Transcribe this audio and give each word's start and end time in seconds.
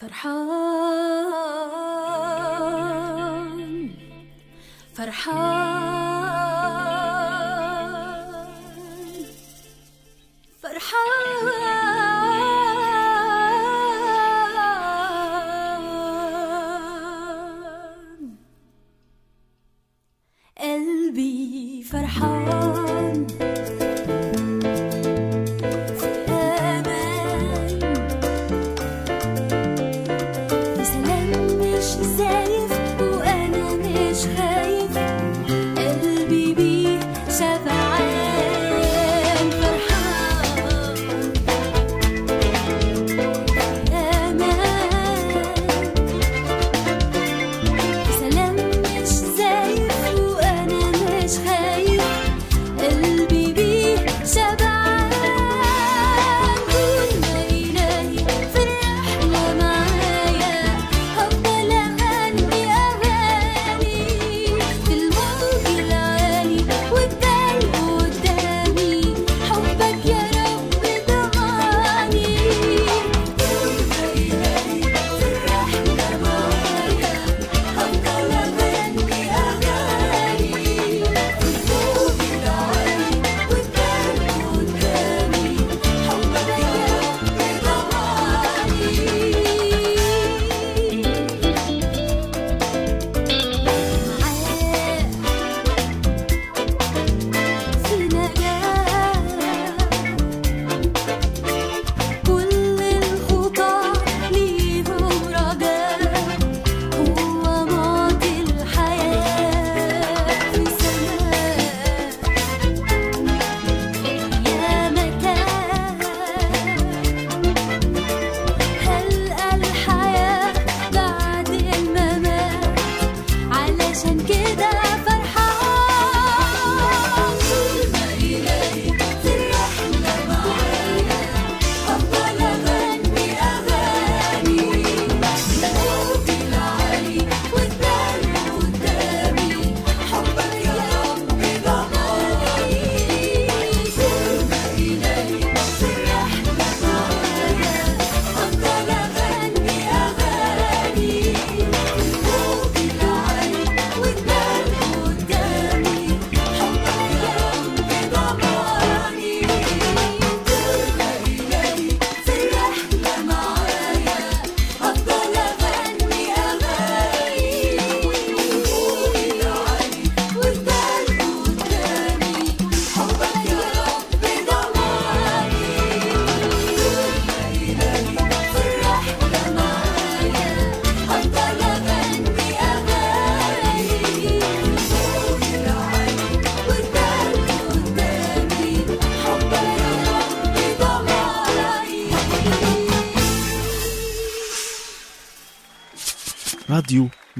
فرحان. 0.00 0.40
فرحان. 4.94 6.19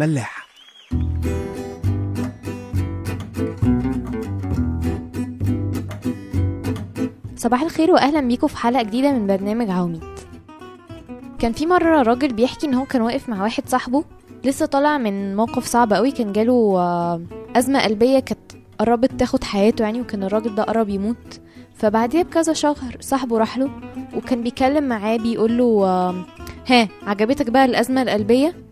ملاح. 0.01 0.47
صباح 7.37 7.63
الخير 7.63 7.91
واهلا 7.91 8.21
بيكم 8.21 8.47
في 8.47 8.57
حلقة 8.57 8.83
جديدة 8.83 9.13
من 9.13 9.27
برنامج 9.27 9.71
عواميد. 9.71 10.03
كان 11.39 11.53
في 11.53 11.67
مرة 11.67 12.03
راجل 12.03 12.33
بيحكي 12.33 12.67
إن 12.67 12.75
هو 12.75 12.85
كان 12.85 13.03
واقف 13.03 13.29
مع 13.29 13.43
واحد 13.43 13.69
صاحبه 13.69 14.05
لسه 14.45 14.67
طالع 14.67 14.99
من 14.99 15.37
موقف 15.37 15.67
صعب 15.67 15.93
قوي 15.93 16.11
كان 16.11 16.33
جاله 16.33 16.79
آه، 16.79 17.21
أزمة 17.57 17.83
قلبية 17.85 18.19
كانت 18.19 18.53
قربت 18.79 19.11
تاخد 19.13 19.45
حياته 19.45 19.83
يعني 19.83 20.01
وكان 20.01 20.23
الراجل 20.25 20.55
ده 20.55 20.63
قرب 20.63 20.89
يموت. 20.89 21.41
فبعديها 21.75 22.23
بكذا 22.23 22.53
شهر 22.53 22.97
صاحبه 23.01 23.39
راح 23.39 23.59
له 23.59 23.71
وكان 24.17 24.43
بيتكلم 24.43 24.85
معاه 24.89 25.17
بيقول 25.17 25.59
له 25.59 25.85
آه، 25.87 26.15
ها 26.69 26.89
عجبتك 27.07 27.51
بقى 27.51 27.65
الأزمة 27.65 28.03
القلبية؟ 28.03 28.70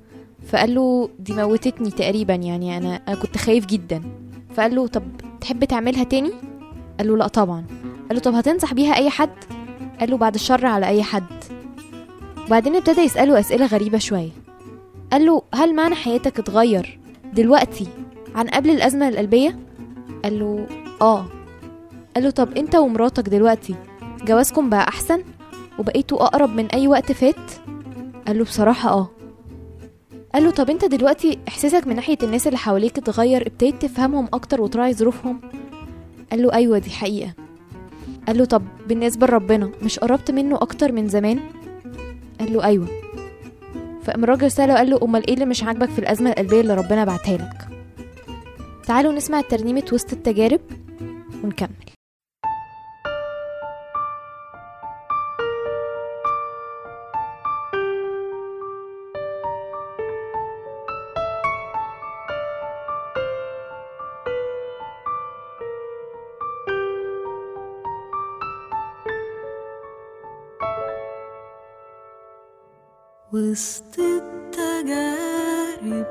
فقال 0.48 0.74
له 0.74 1.08
دي 1.18 1.32
موتتني 1.34 1.90
تقريبا 1.90 2.34
يعني 2.34 2.76
أنا 2.76 3.00
أنا 3.08 3.16
كنت 3.16 3.36
خايف 3.38 3.66
جدا. 3.66 4.02
فقال 4.54 4.74
له 4.74 4.86
طب 4.86 5.02
تحب 5.40 5.64
تعملها 5.64 6.04
تاني؟ 6.04 6.30
قال 6.98 7.08
له 7.08 7.16
لا 7.16 7.26
طبعا. 7.28 7.64
قال 8.08 8.14
له 8.16 8.18
طب 8.20 8.34
هتنصح 8.34 8.74
بيها 8.74 8.94
أي 8.94 9.10
حد؟ 9.10 9.30
قال 10.00 10.10
له 10.10 10.16
بعد 10.16 10.34
الشر 10.34 10.66
على 10.66 10.86
أي 10.86 11.02
حد. 11.02 11.24
وبعدين 12.46 12.76
ابتدى 12.76 13.00
يسأله 13.00 13.40
أسئلة 13.40 13.66
غريبة 13.66 13.98
شوية. 13.98 14.30
قال 15.12 15.26
له 15.26 15.42
هل 15.54 15.74
معنى 15.74 15.94
حياتك 15.94 16.38
اتغير 16.38 16.98
دلوقتي 17.34 17.86
عن 18.34 18.46
قبل 18.48 18.70
الأزمة 18.70 19.08
القلبية؟ 19.08 19.58
قال 20.24 20.38
له 20.38 20.66
آه. 21.00 21.24
قال 22.14 22.24
له 22.24 22.30
طب 22.30 22.56
أنت 22.56 22.74
ومراتك 22.76 23.28
دلوقتي 23.28 23.74
جوازكم 24.26 24.70
بقى 24.70 24.88
أحسن 24.88 25.22
وبقيتوا 25.78 26.24
أقرب 26.24 26.54
من 26.56 26.66
أي 26.66 26.88
وقت 26.88 27.12
فات؟ 27.12 27.50
قال 28.26 28.38
له 28.38 28.44
بصراحة 28.44 28.90
آه. 28.90 29.08
قال 30.34 30.44
له 30.44 30.50
طب 30.50 30.70
انت 30.70 30.84
دلوقتي 30.84 31.38
إحساسك 31.48 31.86
من 31.86 31.96
ناحية 31.96 32.18
الناس 32.22 32.46
اللي 32.46 32.58
حواليك 32.58 32.98
اتغير؟ 32.98 33.46
ابتديت 33.46 33.82
تفهمهم 33.82 34.28
أكتر 34.32 34.60
وتراعي 34.60 34.94
ظروفهم؟ 34.94 35.40
قال 36.30 36.42
له 36.42 36.52
أيوه 36.52 36.78
دي 36.78 36.90
حقيقة. 36.90 37.34
قال 38.26 38.38
له 38.38 38.44
طب 38.44 38.62
بالنسبة 38.88 39.26
لربنا 39.26 39.70
مش 39.82 39.98
قربت 39.98 40.30
منه 40.30 40.56
أكتر 40.56 40.92
من 40.92 41.08
زمان؟ 41.08 41.40
قال 42.40 42.52
له 42.52 42.64
أيوه. 42.64 42.88
فقام 44.04 44.24
الراجل 44.24 44.50
سأله 44.50 44.74
قال 44.74 44.90
له 44.90 44.98
أمال 45.02 45.26
إيه 45.26 45.34
اللي 45.34 45.46
مش 45.46 45.62
عاجبك 45.64 45.88
في 45.90 45.98
الأزمة 45.98 46.30
القلبية 46.30 46.60
اللي 46.60 46.74
ربنا 46.74 47.04
بعتها 47.04 47.36
لك؟ 47.36 47.68
تعالوا 48.86 49.12
نسمع 49.12 49.40
ترنيمه 49.40 49.84
وسط 49.92 50.12
التجارب 50.12 50.60
ونكمل. 51.44 51.97
وسط 73.38 73.98
التجارب. 73.98 76.06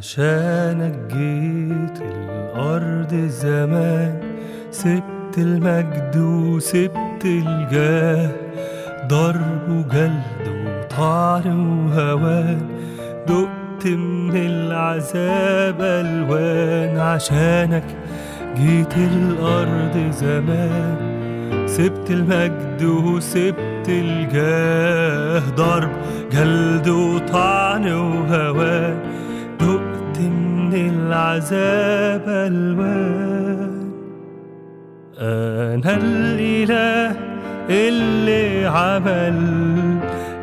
علشانك 0.00 0.94
جيت 1.12 2.00
الأرض 2.00 3.14
زمان. 3.28 4.20
سبت 4.70 5.38
المجد 5.38 6.16
وسبت 6.16 7.24
الجاه 7.24 8.30
ضرب 9.08 9.68
وجلد 9.68 10.44
وطعن 10.48 11.46
وهوان. 11.46 12.60
دقت 13.28 13.86
من 13.86 14.36
العذاب 14.36 15.80
ألوان. 15.80 16.98
عشانك 16.98 17.84
جيت 18.56 18.96
الأرض 18.96 20.12
زمان. 20.12 20.96
سبت 21.66 22.10
المجد 22.10 22.82
وسبت 22.82 23.88
الجاه 23.88 25.42
ضرب 25.56 25.90
جلد 26.32 26.88
وطعن 26.88 27.92
وهوان. 27.92 29.09
العذاب 31.10 32.22
ألوان. 32.28 33.90
أنا 35.18 35.96
الإله 35.96 37.16
اللي 37.70 38.66
عمل 38.66 39.38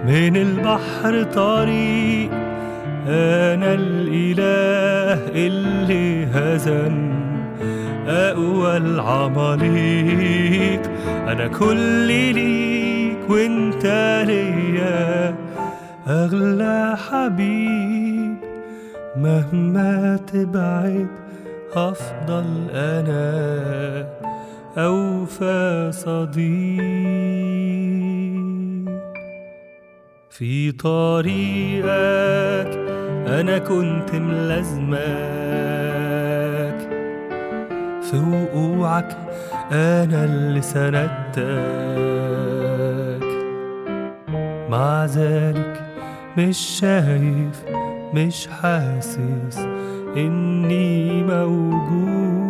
من 0.07 0.37
البحر 0.37 1.23
طريق. 1.23 2.31
أنا 3.07 3.73
الإله 3.73 5.19
اللي 5.47 6.25
هزم 6.25 7.11
أقوى 8.07 8.77
العماليق. 8.77 10.01
أنا 11.27 11.47
كل 11.47 12.07
ليك 12.33 13.29
وانت 13.29 13.85
ليا 14.27 15.35
أغلى 16.07 16.97
حبيب. 17.09 18.46
مهما 19.17 20.19
تبعد 20.33 21.07
هفضل 21.75 22.67
أنا 22.73 24.07
أوفى 24.77 25.89
صديق. 25.93 26.83
في 30.29 30.71
طريقك 30.71 31.87
أنا 33.27 33.57
كنت 33.57 34.15
ملازمك. 34.15 34.97
في 38.01 38.17
وقوعك 38.17 39.17
أنا 39.71 40.23
اللي 40.25 40.61
سندتك 40.61 41.47
مع 44.69 45.05
ذلك 45.05 45.83
مش 46.37 46.57
شايف 46.57 47.76
مش 48.13 48.47
حاسس 48.47 49.57
إني 50.17 51.23
موجود. 51.23 52.47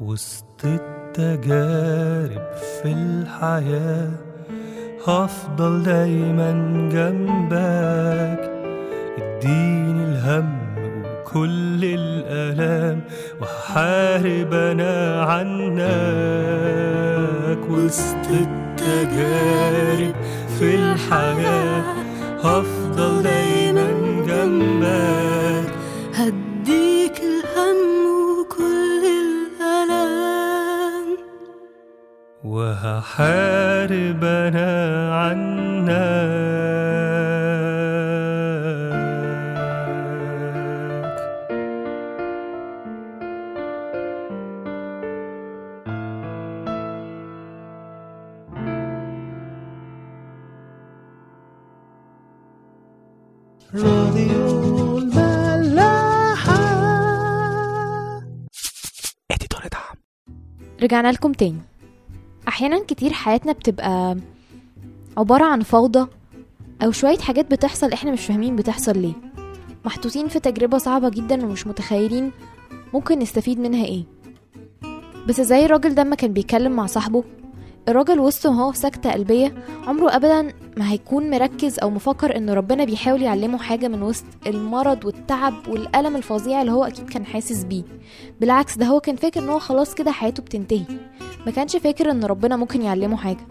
وسط 0.00 0.64
التجارب 0.64 2.52
في 2.82 2.92
الحياة 2.92 4.10
هفضل 5.06 5.82
دايما 5.82 6.52
جنبك. 6.92 8.52
اديني 9.18 10.04
الهم 10.04 10.58
وكل 11.04 11.84
الآلام 11.84 13.00
وهحارب 13.40 14.54
أنا 14.54 15.22
عنك. 15.22 15.82
وسط 17.70 18.26
التجارب 18.30 20.14
في 20.58 20.74
الحياة 20.74 21.84
هفضل 22.42 23.22
دايما 23.22 23.86
جنبك. 24.26 25.72
هديك 26.14 27.20
الهم 27.20 27.78
وكل 28.38 29.02
الألام 29.04 31.16
وهحارب 32.44 34.24
أنا 34.24 35.14
عنك. 35.14 36.91
رجعنا 60.82 61.12
لكم 61.12 61.32
تاني. 61.32 61.58
أحيانا 62.48 62.84
كتير 62.88 63.12
حياتنا 63.12 63.52
بتبقى 63.52 64.16
عبارة 65.18 65.44
عن 65.44 65.60
فوضى 65.62 66.08
أو 66.82 66.90
شوية 66.90 67.18
حاجات 67.18 67.50
بتحصل 67.50 67.92
إحنا 67.92 68.10
مش 68.10 68.26
فاهمين 68.26 68.56
بتحصل 68.56 68.98
ليه. 68.98 69.12
محطوطين 69.84 70.28
في 70.28 70.40
تجربة 70.40 70.78
صعبة 70.78 71.08
جدا 71.08 71.44
ومش 71.46 71.66
متخيلين 71.66 72.30
ممكن 72.94 73.18
نستفيد 73.18 73.58
منها 73.58 73.84
إيه. 73.84 74.04
بس 75.28 75.40
زي 75.40 75.64
الراجل 75.64 75.94
ده 75.94 76.04
ما 76.04 76.16
كان 76.16 76.32
بيتكلم 76.32 76.72
مع 76.72 76.86
صاحبه 76.86 77.24
الراجل 77.88 78.20
وسط 78.20 78.46
ما 78.46 78.64
هو 78.64 78.72
في 78.72 78.78
سكتة 78.78 79.12
قلبية 79.12 79.54
عمره 79.86 80.16
أبدا 80.16 80.42
ما 80.76 80.90
هيكون 80.90 81.30
مركز 81.30 81.78
أو 81.78 81.90
مفكر 81.90 82.36
إن 82.36 82.50
ربنا 82.50 82.84
بيحاول 82.84 83.22
يعلمه 83.22 83.58
حاجة 83.58 83.88
من 83.88 84.02
وسط 84.02 84.24
المرض 84.46 85.04
والتعب 85.04 85.54
والألم 85.68 86.16
الفظيع 86.16 86.60
اللي 86.60 86.72
هو 86.72 86.84
أكيد 86.84 87.08
كان 87.10 87.26
حاسس 87.26 87.64
بيه. 87.64 87.82
بالعكس 88.40 88.78
ده 88.78 88.86
هو 88.86 89.00
كان 89.00 89.16
فاكر 89.16 89.40
إن 89.42 89.48
هو 89.48 89.58
خلاص 89.58 89.94
كده 89.94 90.10
حياته 90.10 90.42
بتنتهي. 90.42 90.84
ما 91.46 91.52
كانش 91.52 91.76
فاكر 91.76 92.10
إن 92.10 92.24
ربنا 92.24 92.56
ممكن 92.56 92.82
يعلمه 92.82 93.16
حاجة. 93.16 93.46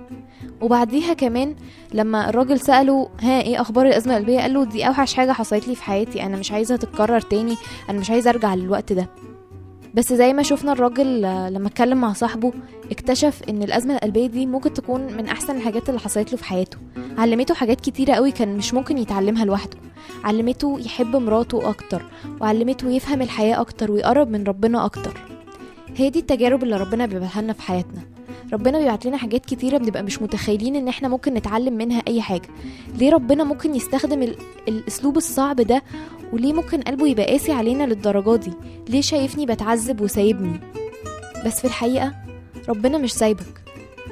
وبعديها 0.62 1.14
كمان 1.14 1.56
لما 1.94 2.30
الراجل 2.30 2.60
سأله 2.60 3.10
ها 3.22 3.42
إيه 3.42 3.62
أخبار 3.62 3.88
الأزمة 3.88 4.14
القلبية؟ 4.18 4.40
قال 4.40 4.54
له 4.54 4.64
دي 4.64 4.88
أوحش 4.88 5.14
حاجة 5.14 5.32
حصلت 5.32 5.68
لي 5.68 5.76
في 5.76 5.84
حياتي. 5.84 6.24
أنا 6.24 6.38
مش 6.38 6.52
عايزها 6.52 6.78
تتكرر 6.78 7.22
تاني. 7.22 7.56
أنا 7.90 8.00
مش 8.00 8.12
عايزه 8.12 8.30
أرجع 8.30 8.56
للوقت 8.56 8.94
ده. 8.94 9.10
بس 9.94 10.14
زي 10.14 10.34
ما 10.34 10.44
شفنا 10.44 10.72
الراجل 10.72 11.22
لما 11.54 11.68
اتكلم 11.68 12.02
مع 12.02 12.14
صاحبه 12.14 12.54
اكتشف 12.92 13.42
إن 13.50 13.64
الأزمة 13.64 13.94
القلبية 13.94 14.28
دي 14.28 14.46
ممكن 14.46 14.74
تكون 14.74 15.02
من 15.02 15.28
أحسن 15.28 15.58
الحاجات 15.58 15.90
اللي 15.90 16.00
حصلت 16.00 16.32
له 16.32 16.38
في 16.38 16.44
حياته. 16.44 16.78
علمته 17.18 17.54
حاجات 17.54 17.82
كتيرة 17.82 18.14
قوي 18.14 18.32
كان 18.32 18.58
مش 18.58 18.74
ممكن 18.74 18.98
يتعلمها 18.98 19.46
لوحده. 19.46 19.78
علمته 20.24 20.80
يحب 20.80 21.16
مراته 21.16 21.70
أكتر 21.70 22.06
وعلمته 22.42 22.90
يفهم 22.90 23.22
الحياة 23.22 23.62
أكتر 23.62 23.92
ويقرب 23.92 24.30
من 24.30 24.44
ربنا 24.44 24.86
أكتر. 24.86 25.18
هي 25.96 26.10
دي 26.10 26.20
التجارب 26.20 26.64
اللي 26.64 26.78
ربنا 26.78 27.06
بيبعتها 27.06 27.42
لنا 27.42 27.54
في 27.54 27.62
حياتنا. 27.62 28.02
ربنا 28.54 28.80
بيبعت 28.80 29.06
لنا 29.06 29.18
حاجات 29.18 29.46
كتيرة 29.46 29.78
بنبقى 29.78 30.04
مش 30.04 30.22
متخيلين 30.22 30.76
إن 30.76 30.88
إحنا 30.88 31.08
ممكن 31.08 31.34
نتعلم 31.34 31.74
منها 31.74 32.02
أي 32.08 32.22
حاجة. 32.22 32.50
ليه 32.98 33.12
ربنا 33.12 33.44
ممكن 33.44 33.76
يستخدم 33.76 34.24
ال- 34.24 34.36
الأسلوب 34.68 35.18
الصعب 35.18 35.56
ده؟ 35.56 35.84
وليه 36.34 36.54
ممكن 36.54 36.82
قلبه 36.82 37.08
يبقى 37.08 37.26
قاسي 37.26 37.52
علينا 37.52 37.84
للدرجة 37.84 38.36
دي؟ 38.36 38.52
ليه 38.90 39.02
شايفني 39.02 39.46
بتعذب 39.46 40.02
وسايبني؟ 40.02 40.60
بس 41.46 41.60
في 41.60 41.66
الحقيقة 41.66 42.14
ربنا 42.70 42.98
مش 42.98 43.14
سايبك. 43.14 43.62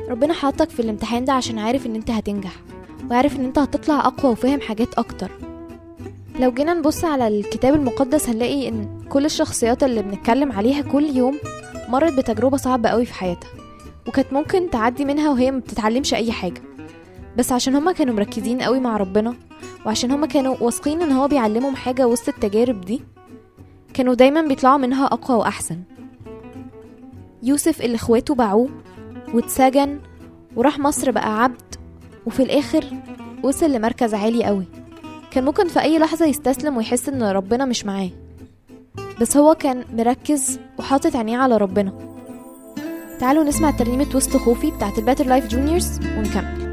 ربنا 0.09 0.33
حاطك 0.33 0.69
في 0.69 0.79
الامتحان 0.79 1.25
ده 1.25 1.33
عشان 1.33 1.59
عارف 1.59 1.85
إن 1.85 1.95
أنت 1.95 2.11
هتنجح 2.11 2.51
وعارف 3.11 3.35
إن 3.39 3.45
أنت 3.45 3.59
هتطلع 3.59 3.99
أقوى 4.07 4.31
وفاهم 4.31 4.61
حاجات 4.61 4.93
أكتر. 4.93 5.31
لو 6.39 6.51
جينا 6.51 6.73
نبص 6.73 7.05
على 7.05 7.27
الكتاب 7.27 7.73
المقدس 7.73 8.29
هنلاقي 8.29 8.67
إن 8.67 8.99
كل 9.09 9.25
الشخصيات 9.25 9.83
اللي 9.83 10.01
بنتكلم 10.01 10.51
عليها 10.51 10.81
كل 10.81 11.03
يوم 11.17 11.37
مرت 11.89 12.13
بتجربة 12.13 12.57
صعبة 12.57 12.89
قوي 12.89 13.05
في 13.05 13.13
حياتها. 13.13 13.49
وكانت 14.09 14.33
ممكن 14.33 14.69
تعدي 14.69 15.05
منها 15.05 15.29
وهي 15.29 15.51
ما 15.51 15.59
بتتعلمش 15.59 16.13
أي 16.13 16.31
حاجة. 16.31 16.61
بس 17.37 17.51
عشان 17.51 17.75
هما 17.75 17.91
كانوا 17.91 18.15
مركزين 18.15 18.61
قوي 18.61 18.79
مع 18.79 18.97
ربنا 18.97 19.35
وعشان 19.85 20.11
هما 20.11 20.27
كانوا 20.27 20.55
واثقين 20.61 21.01
إن 21.01 21.11
هو 21.11 21.27
بيعلمهم 21.27 21.75
حاجة 21.75 22.07
وسط 22.07 22.29
التجارب 22.29 22.81
دي 22.81 23.01
كانوا 23.93 24.13
دايما 24.13 24.41
بيطلعوا 24.41 24.77
منها 24.77 25.05
أقوى 25.05 25.37
وأحسن. 25.37 25.79
يوسف 27.43 27.81
اللي 27.81 27.95
إخواته 27.95 28.35
باعوه 28.35 28.69
واتسجن 29.33 29.99
وراح 30.55 30.79
مصر 30.79 31.11
بقى 31.11 31.43
عبد 31.43 31.75
وفي 32.25 32.43
الآخر 32.43 32.85
وصل 33.43 33.71
لمركز 33.71 34.13
عالي 34.13 34.43
قوي. 34.43 34.65
كان 35.31 35.45
ممكن 35.45 35.67
في 35.67 35.81
أي 35.81 35.99
لحظة 35.99 36.25
يستسلم 36.25 36.77
ويحس 36.77 37.09
إن 37.09 37.23
ربنا 37.23 37.65
مش 37.65 37.85
معاه. 37.85 38.09
بس 39.21 39.37
هو 39.37 39.55
كان 39.55 39.83
مركز 39.93 40.59
وحاطط 40.79 41.15
عينيه 41.15 41.37
على 41.37 41.57
ربنا. 41.57 42.08
تعالوا 43.19 43.43
نسمع 43.43 43.71
ترنيمة 43.71 44.07
وسط 44.15 44.37
خوفي 44.37 44.71
بتاعت 44.71 44.99
ال 44.99 45.03
Better 45.03 45.25
Life 45.25 45.47
Juniors 45.47 45.99
ونكمل. 46.17 46.68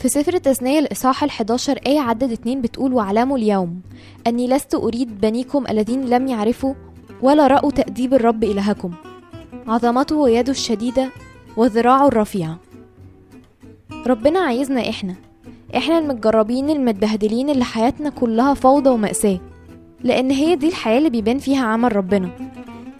في 0.00 0.08
سفر 0.08 0.34
التثنية 0.34 0.78
الإصحاح 0.78 1.24
ال11 1.42 1.86
آية 1.86 2.00
عدد 2.00 2.32
اتنين 2.32 2.60
بتقول 2.60 2.92
واعلموا 2.92 3.38
اليوم 3.38 3.80
أني 4.26 4.48
لست 4.48 4.74
أريد 4.74 5.20
بنيكم 5.20 5.64
الذين 5.70 6.04
لم 6.10 6.28
يعرفوا 6.28 6.74
ولا 7.22 7.46
رأوا 7.46 7.70
تأديب 7.70 8.14
الرب 8.14 8.44
إلهكم. 8.44 8.92
عظمته 9.68 10.16
ويده 10.16 10.50
الشديدة 10.50 11.10
وذراعه 11.56 12.08
الرفيعة 12.08 12.58
ربنا 14.06 14.40
عايزنا 14.40 14.88
إحنا. 14.88 15.14
إحنا 15.76 15.98
المتجربين 15.98 16.70
المتبهدلين 16.70 17.50
اللي 17.50 17.64
حياتنا 17.64 18.10
كلها 18.10 18.54
فوضى 18.54 18.90
ومأساة. 18.90 19.40
لأن 20.04 20.30
هي 20.30 20.56
دي 20.56 20.68
الحياة 20.68 20.98
اللي 20.98 21.10
بيبان 21.10 21.38
فيها 21.38 21.66
عمل 21.66 21.96
ربنا. 21.96 22.30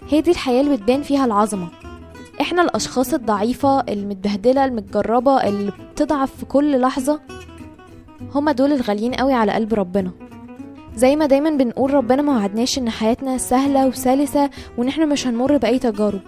هي 0.09 0.21
دي 0.21 0.31
الحياة 0.31 0.61
اللي 0.61 0.77
بتبان 0.77 1.01
فيها 1.01 1.25
العظمة. 1.25 1.67
إحنا 2.51 2.61
الأشخاص 2.63 3.13
الضعيفة 3.13 3.79
المتبهدلة 3.79 4.65
المتجربة 4.65 5.43
اللي 5.47 5.71
بتضعف 5.91 6.35
في 6.35 6.45
كل 6.45 6.81
لحظة 6.81 7.19
هما 8.35 8.51
دول 8.51 8.71
الغاليين 8.71 9.13
قوي 9.13 9.33
على 9.33 9.51
قلب 9.51 9.73
ربنا. 9.73 10.11
زي 10.95 11.15
ما 11.15 11.25
دايما 11.25 11.49
بنقول 11.49 11.93
ربنا 11.93 12.21
ما 12.21 12.31
وعدناش 12.37 12.77
إن 12.77 12.89
حياتنا 12.89 13.37
سهلة 13.37 13.87
وسلسة 13.87 14.49
وإن 14.77 14.87
إحنا 14.87 15.05
مش 15.05 15.27
هنمر 15.27 15.57
بأي 15.57 15.79
تجارب. 15.79 16.19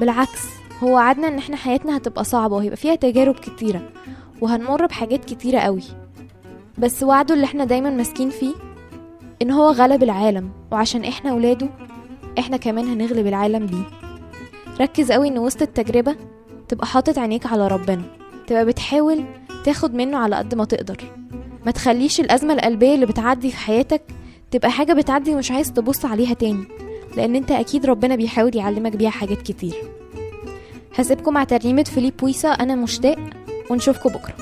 بالعكس 0.00 0.42
هو 0.82 0.94
وعدنا 0.94 1.28
إن 1.28 1.38
إحنا 1.38 1.56
حياتنا 1.56 1.96
هتبقى 1.96 2.24
صعبة 2.24 2.56
وهيبقى 2.56 2.76
فيها 2.76 2.94
تجارب 2.94 3.34
كتيرة 3.34 3.82
وهنمر 4.40 4.86
بحاجات 4.86 5.24
كتيرة 5.24 5.58
قوي. 5.58 5.82
بس 6.78 7.02
وعده 7.02 7.34
اللي 7.34 7.44
إحنا 7.44 7.64
دايما 7.64 7.90
ماسكين 7.90 8.30
فيه 8.30 8.54
إن 9.42 9.50
هو 9.50 9.70
غلب 9.70 10.02
العالم 10.02 10.50
وعشان 10.72 11.04
إحنا 11.04 11.32
ولاده 11.34 11.68
إحنا 12.38 12.56
كمان 12.56 12.88
هنغلب 12.88 13.26
العالم 13.26 13.66
بيه. 13.66 14.03
ركز 14.80 15.12
قوي 15.12 15.28
إن 15.28 15.38
وسط 15.38 15.62
التجربة 15.62 16.16
تبقى 16.68 16.86
حاطط 16.86 17.18
عينيك 17.18 17.46
على 17.46 17.68
ربنا 17.68 18.02
تبقى 18.46 18.64
بتحاول 18.64 19.24
تاخد 19.64 19.94
منه 19.94 20.18
على 20.18 20.36
قد 20.36 20.54
ما 20.54 20.64
تقدر. 20.64 20.96
ما 21.66 21.70
تخليش 21.72 22.20
الأزمة 22.20 22.54
القلبية 22.54 22.94
اللي 22.94 23.06
بتعدي 23.06 23.50
في 23.50 23.56
حياتك 23.56 24.02
تبقى 24.50 24.70
حاجة 24.70 24.92
بتعدي 24.92 25.34
ومش 25.34 25.50
عايز 25.50 25.72
تبص 25.72 26.04
عليها 26.04 26.34
تاني 26.34 26.64
لأن 27.16 27.36
أنت 27.36 27.50
أكيد 27.50 27.86
ربنا 27.86 28.16
بيحاول 28.16 28.56
يعلمك 28.56 28.96
بيها 28.96 29.10
حاجات 29.10 29.42
كتير. 29.42 29.74
هسيبكم 30.96 31.32
مع 31.32 31.44
ترنيمة 31.44 31.82
فيليب 31.82 32.22
ويسا 32.22 32.48
أنا 32.48 32.74
مشتاق 32.74 33.18
ونشوفكم 33.70 34.10
بكرة. 34.10 34.34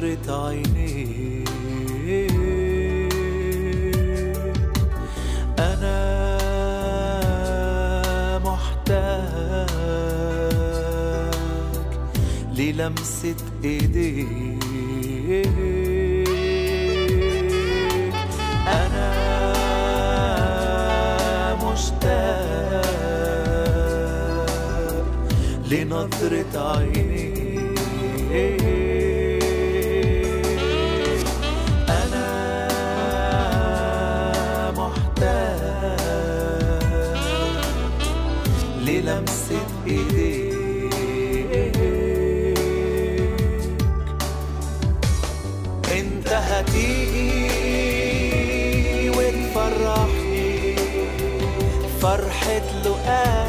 لنظرة 0.00 0.48
عينيك 0.48 1.48
أنا 5.58 5.98
محتاج 8.38 9.70
للمسة 12.56 13.34
إيديك 13.64 14.64
أنا 18.68 19.10
مشتاق 21.64 22.84
لنظرة 25.70 26.54
عينيك 26.78 27.80
فرحة 53.10 53.39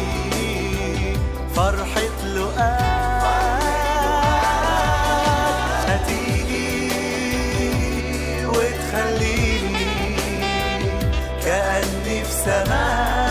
فرحة 1.56 2.00
هتيجي 5.88 6.86
وتخليني 8.46 9.86
كأني 11.44 12.24
في 12.24 12.32
سماك 12.32 13.29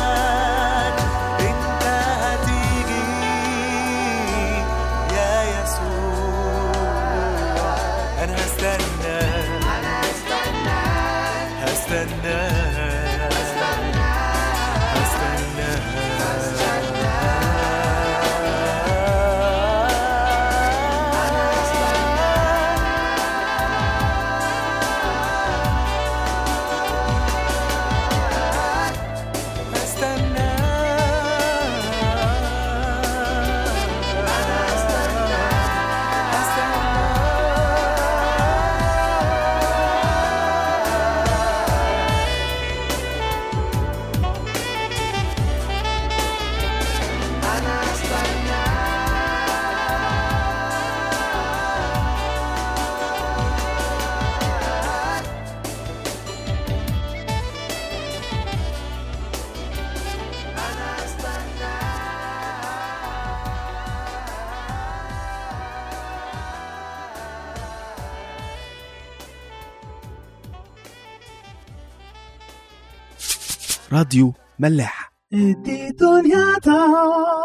راديو 73.99 74.33
ملاح. 74.59 75.11
ادي 75.33 75.89
دنيا 75.89 76.59
طعم 76.63 77.38